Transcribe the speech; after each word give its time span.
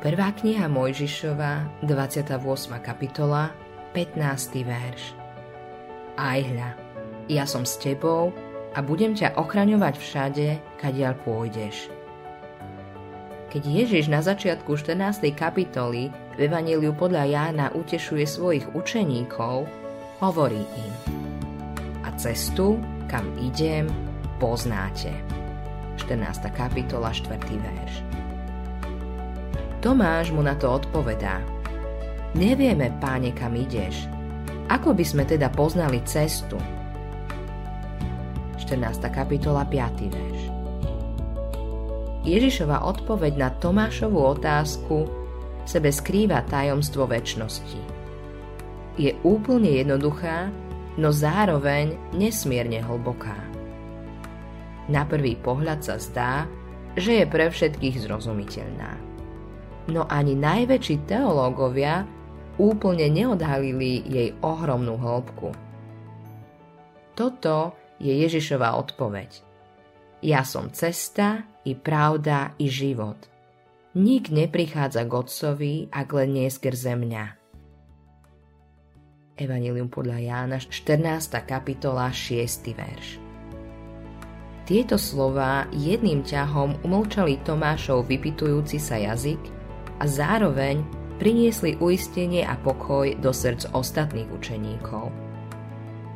Prvá 0.00 0.32
kniha 0.32 0.64
Mojžišova, 0.64 1.84
28. 1.84 2.40
kapitola, 2.80 3.52
15. 3.92 4.64
verš. 4.64 5.12
Aj 6.16 6.40
hľa, 6.40 6.72
ja 7.28 7.44
som 7.44 7.68
s 7.68 7.76
tebou 7.76 8.32
a 8.72 8.80
budem 8.80 9.12
ťa 9.12 9.36
ochraňovať 9.36 10.00
všade, 10.00 10.48
kadiaľ 10.80 11.20
pôjdeš. 11.20 11.92
Keď 13.52 13.60
Ježiš 13.60 14.08
na 14.08 14.24
začiatku 14.24 14.72
14. 14.72 15.20
kapitoly 15.36 16.08
v 16.08 16.38
Evangeliu 16.48 16.96
podľa 16.96 17.28
Jána 17.28 17.68
utešuje 17.76 18.24
svojich 18.24 18.72
učeníkov, 18.72 19.68
hovorí 20.24 20.64
im 20.64 20.94
A 22.08 22.16
cestu, 22.16 22.80
kam 23.04 23.28
idem, 23.36 23.84
poznáte. 24.40 25.12
14. 26.00 26.48
kapitola, 26.56 27.12
4. 27.12 27.36
verš. 27.36 28.19
Tomáš 29.80 30.28
mu 30.36 30.44
na 30.44 30.52
to 30.60 30.68
odpovedá 30.68 31.40
Nevieme, 32.30 32.94
páne, 33.02 33.34
kam 33.34 33.58
ideš. 33.58 34.06
Ako 34.70 34.94
by 34.94 35.02
sme 35.02 35.26
teda 35.26 35.50
poznali 35.50 35.98
cestu? 36.06 36.54
14. 38.54 39.02
kapitola 39.10 39.66
5. 39.66 40.14
verš. 40.14 40.40
Ježišova 42.22 42.86
odpoveď 42.86 43.32
na 43.34 43.50
Tomášovú 43.50 44.38
otázku 44.38 45.10
sebe 45.66 45.90
skrýva 45.90 46.46
tajomstvo 46.46 47.10
väčšnosti. 47.10 47.80
Je 48.94 49.10
úplne 49.26 49.74
jednoduchá, 49.74 50.54
no 51.02 51.10
zároveň 51.10 51.98
nesmierne 52.14 52.78
hlboká. 52.78 53.34
Na 54.86 55.02
prvý 55.02 55.34
pohľad 55.34 55.82
sa 55.82 55.98
zdá, 55.98 56.46
že 56.94 57.22
je 57.22 57.26
pre 57.26 57.50
všetkých 57.50 58.06
zrozumiteľná. 58.06 59.09
No 59.90 60.06
ani 60.06 60.38
najväčší 60.38 61.10
teológovia 61.10 62.06
úplne 62.62 63.10
neodhalili 63.10 64.06
jej 64.06 64.30
ohromnú 64.38 64.94
hĺbku. 64.94 65.50
Toto 67.18 67.74
je 67.98 68.14
Ježišova 68.22 68.78
odpoveď. 68.78 69.42
Ja 70.22 70.46
som 70.46 70.70
cesta, 70.70 71.42
i 71.66 71.74
pravda, 71.74 72.54
i 72.62 72.70
život. 72.70 73.18
Nik 73.98 74.30
neprichádza 74.30 75.02
k 75.02 75.12
Otcovi, 75.12 75.74
ak 75.90 76.08
len 76.14 76.38
nie 76.38 76.46
skrze 76.46 76.94
mňa. 76.94 77.24
Evangelium 79.40 79.90
podľa 79.90 80.22
Jána, 80.22 80.56
14. 80.62 81.34
kapitola, 81.42 82.14
6. 82.14 82.70
verš. 82.76 83.18
Tieto 84.70 84.94
slova 84.94 85.66
jedným 85.74 86.22
ťahom 86.22 86.86
umlčali 86.86 87.42
Tomášov 87.42 88.06
vypitujúci 88.06 88.78
sa 88.78 89.02
jazyk 89.02 89.59
a 90.00 90.04
zároveň 90.08 90.80
priniesli 91.20 91.76
uistenie 91.78 92.42
a 92.42 92.56
pokoj 92.56 93.12
do 93.20 93.30
srdc 93.30 93.70
ostatných 93.76 94.28
učeníkov. 94.32 95.12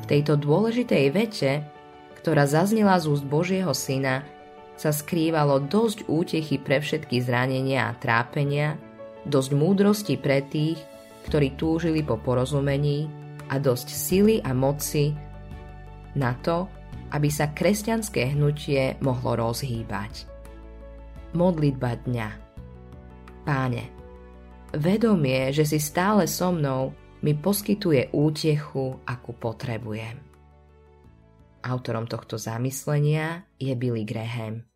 V 0.00 0.04
tejto 0.08 0.40
dôležitej 0.40 1.04
vete 1.12 1.76
ktorá 2.26 2.42
zaznela 2.42 2.98
z 2.98 3.06
úst 3.06 3.22
Božieho 3.22 3.70
syna, 3.70 4.26
sa 4.74 4.90
skrývalo 4.90 5.62
dosť 5.62 6.10
útechy 6.10 6.58
pre 6.58 6.82
všetky 6.82 7.22
zranenia 7.22 7.86
a 7.86 7.94
trápenia, 7.94 8.74
dosť 9.22 9.54
múdrosti 9.54 10.18
pre 10.18 10.42
tých, 10.42 10.82
ktorí 11.30 11.54
túžili 11.54 12.02
po 12.02 12.18
porozumení 12.18 13.06
a 13.46 13.62
dosť 13.62 13.88
sily 13.94 14.36
a 14.42 14.50
moci 14.50 15.14
na 16.18 16.34
to, 16.42 16.66
aby 17.14 17.30
sa 17.30 17.54
kresťanské 17.54 18.34
hnutie 18.34 18.98
mohlo 18.98 19.38
rozhýbať. 19.38 20.26
Modlitba 21.30 21.94
dňa 22.10 22.45
Páne, 23.46 23.94
vedomie, 24.74 25.54
že 25.54 25.62
si 25.62 25.78
stále 25.78 26.26
so 26.26 26.50
mnou, 26.50 26.90
mi 27.22 27.30
poskytuje 27.30 28.10
útechu, 28.10 28.98
akú 29.06 29.38
potrebujem. 29.38 30.18
Autorom 31.62 32.10
tohto 32.10 32.42
zamyslenia 32.42 33.46
je 33.54 33.70
Billy 33.78 34.02
Graham. 34.02 34.66